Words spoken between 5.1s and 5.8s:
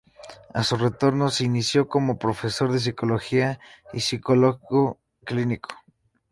clínico.